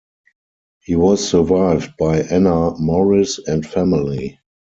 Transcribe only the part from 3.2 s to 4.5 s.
and family.